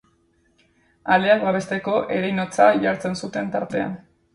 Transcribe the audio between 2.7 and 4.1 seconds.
jartzen zuten tartean.